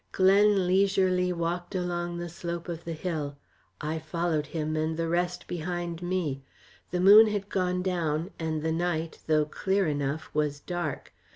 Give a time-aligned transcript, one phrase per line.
[0.13, 3.37] Glen leisurely walked along the slope of the hill.
[3.79, 6.41] I followed him, and the rest behind me.
[6.89, 11.13] The moon had gone down, and the night, though clear enough, was dark.